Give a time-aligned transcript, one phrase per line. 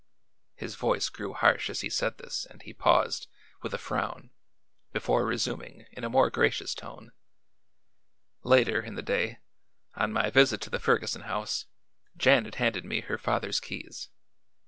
[0.55, 3.27] His voice grew harsh as he said this and he paused,
[3.61, 4.31] with a frown,
[4.91, 7.11] before resuming in a more gracious tone:
[8.41, 9.37] "Later in the day,
[9.93, 11.67] on my visit to the Ferguson house,
[12.17, 14.09] Janet handed me her father's keys.